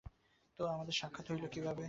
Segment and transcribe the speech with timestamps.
[0.59, 1.79] তো, তোমাদের সাক্ষাৎ হলো কীভাবে?